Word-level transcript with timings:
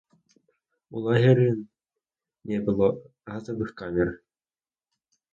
У 0.93 1.01
лагеры 1.07 1.43
не 2.51 2.59
было 2.69 2.87
газавых 3.29 3.75
камер. 3.83 4.09